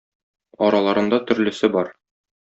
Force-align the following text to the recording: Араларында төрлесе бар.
Араларында 0.67 1.21
төрлесе 1.33 1.71
бар. 1.77 1.93